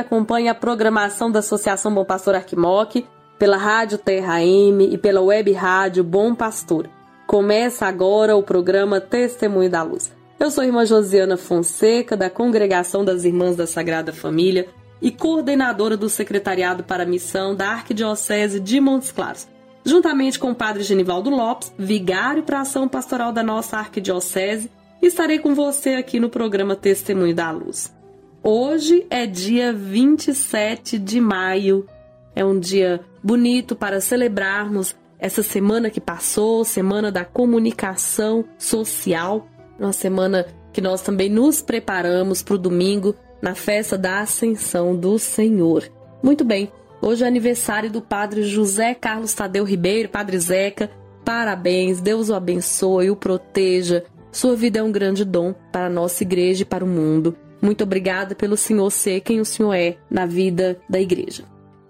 [0.00, 3.06] Acompanha a programação da Associação Bom Pastor Arquimoc,
[3.38, 6.88] pela Rádio Terra M e pela Web Rádio Bom Pastor.
[7.26, 10.12] Começa agora o programa Testemunho da Luz.
[10.38, 14.68] Eu sou a irmã Josiana Fonseca, da Congregação das Irmãs da Sagrada Família
[15.00, 19.46] e coordenadora do Secretariado para a Missão da Arquidiocese de Montes Claros.
[19.84, 25.38] Juntamente com o Padre Genivaldo Lopes, vigário para a ação pastoral da nossa Arquidiocese, estarei
[25.38, 27.99] com você aqui no programa Testemunho da Luz.
[28.42, 31.86] Hoje é dia 27 de maio.
[32.34, 39.46] É um dia bonito para celebrarmos essa semana que passou, semana da comunicação social,
[39.78, 45.18] uma semana que nós também nos preparamos para o domingo na festa da Ascensão do
[45.18, 45.84] Senhor.
[46.22, 50.90] Muito bem, hoje é aniversário do Padre José Carlos Tadeu Ribeiro, Padre Zeca.
[51.26, 54.02] Parabéns, Deus o abençoe, o proteja.
[54.32, 57.36] Sua vida é um grande dom para a nossa igreja e para o mundo.
[57.60, 61.44] Muito obrigada pelo Senhor ser quem o Senhor é na vida da igreja.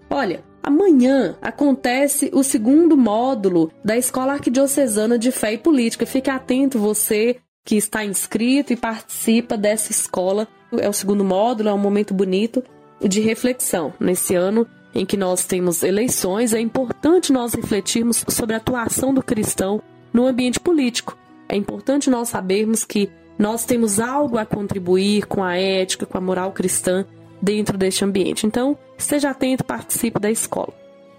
[0.09, 6.05] Olha, amanhã acontece o segundo módulo da Escola Arquidiocesana de Fé e Política.
[6.05, 10.47] Fique atento você que está inscrito e participa dessa escola.
[10.77, 12.63] É o segundo módulo, é um momento bonito
[13.01, 13.93] de reflexão.
[13.99, 19.23] Nesse ano em que nós temos eleições, é importante nós refletirmos sobre a atuação do
[19.23, 21.17] cristão no ambiente político.
[21.47, 23.09] É importante nós sabermos que
[23.41, 27.03] nós temos algo a contribuir com a ética, com a moral cristã
[27.41, 28.45] dentro deste ambiente.
[28.45, 30.71] Então, esteja atento, participe da escola.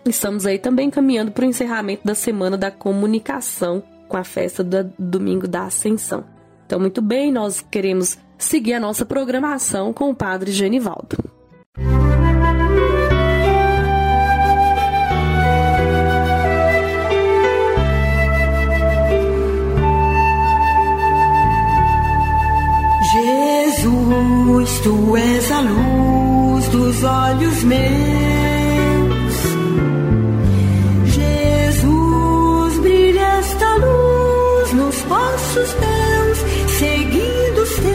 [0.06, 4.92] Estamos aí também caminhando para o encerramento da semana da comunicação com a festa do
[4.96, 6.22] domingo da Ascensão.
[6.64, 11.41] Então, muito bem, nós queremos seguir a nossa programação com o Padre Genivaldo.
[24.82, 27.82] Tu és a luz dos olhos meus.
[31.14, 36.38] Jesus, brilha esta luz nos passos teus,
[36.78, 37.92] seguindo os teus.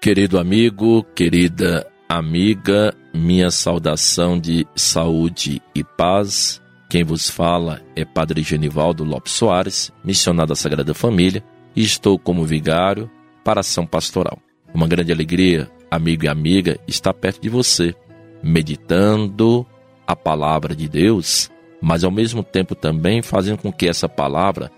[0.00, 6.60] Querido amigo, querida amiga, minha saudação de saúde e paz.
[6.88, 11.42] Quem vos fala é Padre Genivaldo Lopes Soares, missionário da Sagrada Família,
[11.74, 13.10] e estou como vigário
[13.46, 14.40] para a ação pastoral.
[14.74, 17.94] Uma grande alegria, amigo e amiga, estar perto de você,
[18.42, 19.64] meditando
[20.04, 21.48] a palavra de Deus,
[21.80, 24.68] mas ao mesmo tempo também fazendo com que essa palavra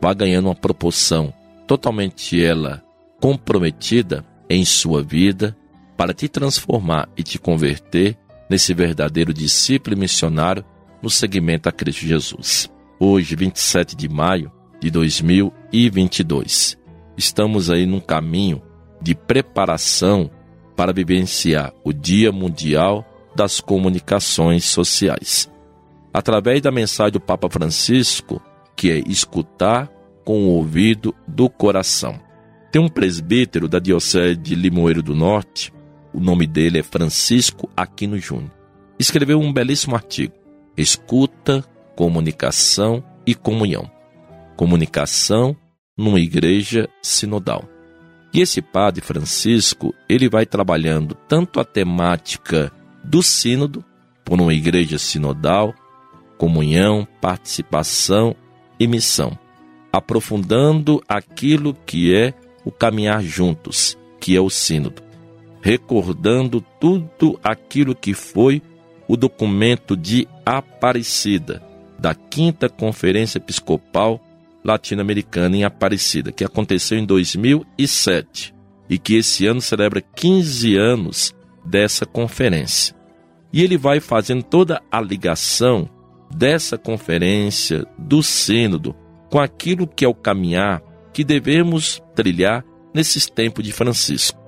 [0.00, 1.34] vá ganhando uma proporção
[1.66, 2.82] totalmente ela
[3.20, 5.54] comprometida em sua vida
[5.94, 8.16] para te transformar e te converter
[8.48, 10.64] nesse verdadeiro discípulo missionário
[11.02, 12.70] no segmento a Cristo Jesus.
[12.98, 16.78] Hoje, 27 de maio de 2022,
[17.16, 18.62] estamos aí num caminho
[19.00, 20.30] de preparação
[20.76, 23.04] para vivenciar o Dia Mundial
[23.34, 25.50] das Comunicações Sociais.
[26.12, 28.40] Através da mensagem do Papa Francisco,
[28.76, 29.88] que é escutar
[30.24, 32.18] com o ouvido do coração.
[32.72, 35.72] Tem um presbítero da Diocese de Limoeiro do Norte,
[36.12, 38.52] o nome dele é Francisco Aquino Júnior.
[38.98, 40.34] Escreveu um belíssimo artigo:
[40.76, 41.64] Escuta,
[41.96, 43.90] Comunicação e Comunhão.
[44.56, 45.56] Comunicação
[45.96, 47.64] numa igreja sinodal.
[48.32, 53.84] E esse padre Francisco, ele vai trabalhando tanto a temática do sínodo,
[54.24, 55.74] por uma igreja sinodal,
[56.38, 58.34] comunhão, participação
[58.80, 59.38] e missão,
[59.92, 65.02] aprofundando aquilo que é o caminhar juntos, que é o sínodo,
[65.60, 68.62] recordando tudo aquilo que foi
[69.06, 71.62] o documento de Aparecida
[71.98, 74.20] da Quinta Conferência Episcopal
[74.64, 78.54] latino-americana em Aparecida, que aconteceu em 2007
[78.88, 81.34] e que esse ano celebra 15 anos
[81.64, 82.94] dessa conferência.
[83.52, 85.88] E ele vai fazendo toda a ligação
[86.34, 88.96] dessa conferência, do Sínodo,
[89.30, 90.82] com aquilo que é o caminhar
[91.12, 94.40] que devemos trilhar nesses tempos de Francisco,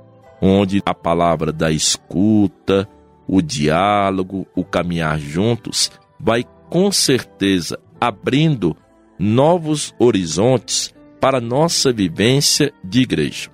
[0.43, 2.89] onde a palavra da escuta,
[3.29, 8.77] o diálogo, o caminhar juntos, vai com certeza abrindo
[9.19, 13.51] novos horizontes para nossa vivência de igreja,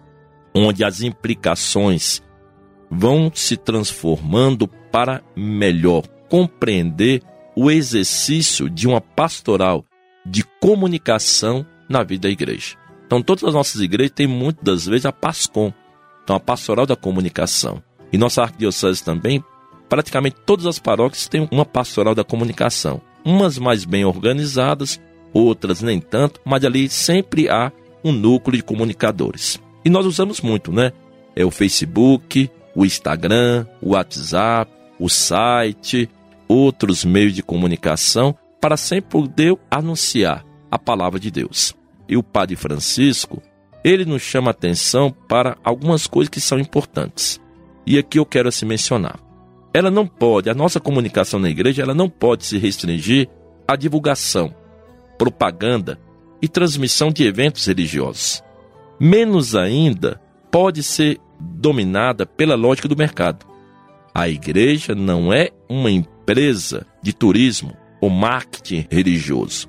[0.54, 2.22] onde as implicações
[2.90, 7.22] vão se transformando para melhor compreender
[7.56, 9.84] o exercício de uma pastoral
[10.24, 12.76] de comunicação na vida da igreja.
[13.06, 15.72] Então, todas as nossas igrejas têm muitas das vezes a PASCOM,
[16.24, 17.82] então a pastoral da comunicação.
[18.12, 19.42] E nossa arquidiocese também,
[19.88, 23.00] praticamente todas as paróquias têm uma pastoral da comunicação.
[23.24, 25.00] Umas mais bem organizadas,
[25.32, 27.72] outras nem tanto, mas ali sempre há
[28.04, 29.60] um núcleo de comunicadores.
[29.84, 30.92] E nós usamos muito, né?
[31.34, 36.08] É o Facebook, o Instagram, o WhatsApp, o site,
[36.46, 41.74] outros meios de comunicação para sempre poder anunciar a palavra de Deus.
[42.08, 43.42] E o Padre Francisco,
[43.82, 47.40] ele nos chama atenção para algumas coisas que são importantes.
[47.86, 49.18] E aqui eu quero assim mencionar.
[49.74, 53.28] Ela não pode, a nossa comunicação na igreja, ela não pode se restringir
[53.66, 54.54] à divulgação,
[55.22, 56.00] propaganda
[56.42, 58.42] e transmissão de eventos religiosos.
[58.98, 60.20] Menos ainda
[60.50, 63.46] pode ser dominada pela lógica do mercado.
[64.12, 69.68] A igreja não é uma empresa de turismo ou marketing religioso.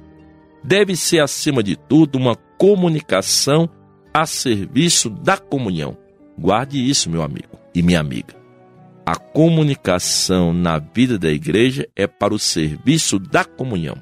[0.64, 3.70] Deve ser, acima de tudo, uma comunicação
[4.12, 5.96] a serviço da comunhão.
[6.36, 8.34] Guarde isso, meu amigo e minha amiga.
[9.06, 14.02] A comunicação na vida da igreja é para o serviço da comunhão.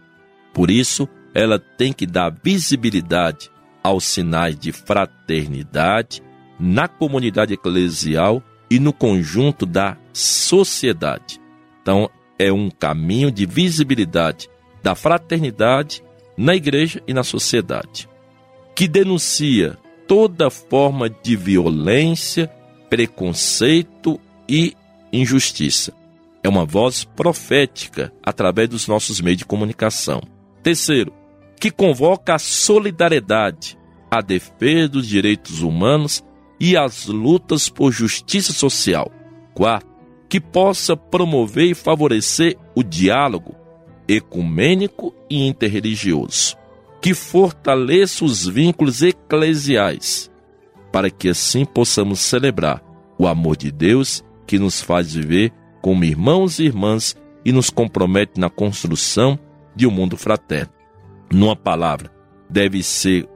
[0.53, 3.49] Por isso, ela tem que dar visibilidade
[3.83, 6.21] aos sinais de fraternidade
[6.59, 11.41] na comunidade eclesial e no conjunto da sociedade.
[11.81, 14.49] Então, é um caminho de visibilidade
[14.83, 16.03] da fraternidade
[16.37, 18.09] na igreja e na sociedade,
[18.75, 19.77] que denuncia
[20.07, 22.47] toda forma de violência,
[22.89, 24.75] preconceito e
[25.11, 25.93] injustiça.
[26.43, 30.21] É uma voz profética através dos nossos meios de comunicação.
[30.63, 31.13] Terceiro,
[31.61, 33.77] que convoca a solidariedade,
[34.09, 36.23] a defesa dos direitos humanos
[36.59, 39.11] e as lutas por justiça social.
[39.53, 39.87] Quarto,
[40.27, 43.55] que possa promover e favorecer o diálogo
[44.07, 46.57] ecumênico e interreligioso,
[46.99, 50.31] que fortaleça os vínculos eclesiais,
[50.91, 52.83] para que assim possamos celebrar
[53.19, 57.15] o amor de Deus que nos faz viver como irmãos e irmãs
[57.45, 59.37] e nos compromete na construção
[59.75, 60.80] de um mundo fraterno.
[61.31, 62.11] Numa palavra,
[62.49, 63.27] deve ser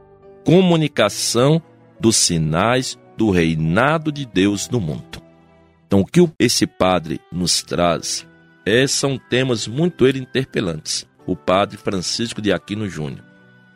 [0.44, 1.62] comunicação
[2.00, 5.22] dos sinais do reinado de Deus no mundo.
[5.88, 8.28] Então, o que esse padre nos traz
[8.66, 11.08] é, são temas muito ele interpelantes.
[11.26, 13.24] O padre Francisco de Aquino Júnior.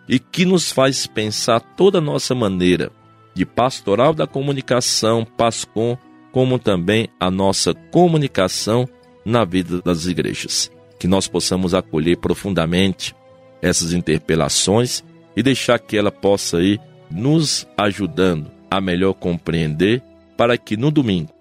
[0.07, 2.91] E que nos faz pensar toda a nossa maneira
[3.33, 5.97] de pastoral da comunicação, PASCOM,
[6.31, 8.87] como também a nossa comunicação
[9.23, 10.71] na vida das igrejas.
[10.99, 13.15] Que nós possamos acolher profundamente
[13.61, 15.03] essas interpelações
[15.35, 16.79] e deixar que ela possa ir
[17.09, 20.01] nos ajudando a melhor compreender
[20.37, 21.31] para que no domingo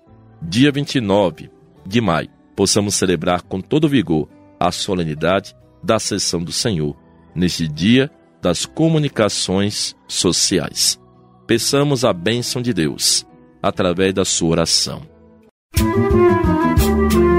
[0.40, 1.50] dia 29
[1.86, 4.28] de maio, possamos celebrar com todo vigor
[4.60, 6.96] a solenidade da sessão do Senhor,
[7.34, 8.10] neste dia
[8.42, 11.00] das comunicações sociais.
[11.46, 13.26] Peçamos a bênção de Deus
[13.62, 15.02] através da sua oração.
[17.08, 17.37] Oremos.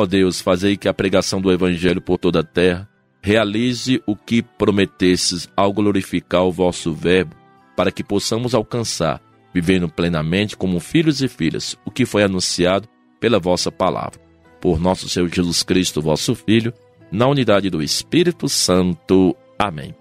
[0.00, 2.88] Ó Deus, fazei que a pregação do Evangelho por toda a terra
[3.20, 7.36] realize o que prometesses ao glorificar o vosso Verbo,
[7.76, 9.20] para que possamos alcançar,
[9.52, 12.88] vivendo plenamente como filhos e filhas, o que foi anunciado
[13.20, 14.18] pela vossa palavra.
[14.58, 16.72] Por nosso Senhor Jesus Cristo, vosso Filho,
[17.12, 19.36] na unidade do Espírito Santo.
[19.58, 19.94] Amém.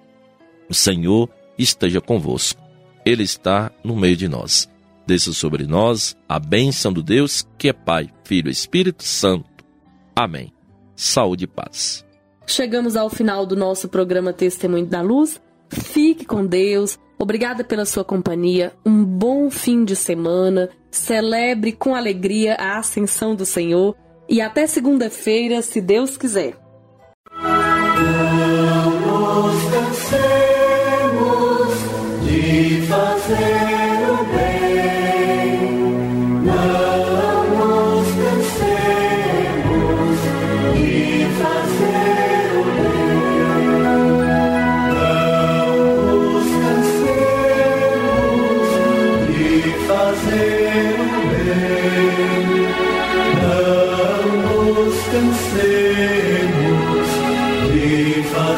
[0.69, 2.61] O Senhor esteja convosco.
[3.05, 4.69] Ele está no meio de nós
[5.05, 9.48] desça sobre nós a bênção do Deus que é Pai, Filho e Espírito Santo.
[10.19, 10.51] Amém.
[10.97, 12.05] Saúde e paz.
[12.45, 15.39] Chegamos ao final do nosso programa Testemunho da Luz.
[15.69, 16.99] Fique com Deus.
[17.17, 18.73] Obrigada pela sua companhia.
[18.85, 20.69] Um bom fim de semana.
[20.91, 23.95] Celebre com alegria a ascensão do Senhor.
[24.27, 26.57] E até segunda-feira, se Deus quiser.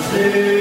[0.02, 0.61] fazer.